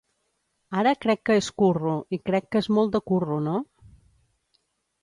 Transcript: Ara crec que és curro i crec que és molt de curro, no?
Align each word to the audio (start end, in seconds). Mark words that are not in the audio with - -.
Ara 0.79 0.93
crec 1.05 1.21
que 1.29 1.35
és 1.41 1.49
curro 1.63 1.93
i 2.17 2.21
crec 2.31 2.49
que 2.57 2.63
és 2.65 2.71
molt 2.79 2.97
de 2.99 3.05
curro, 3.13 3.39
no? 3.51 3.57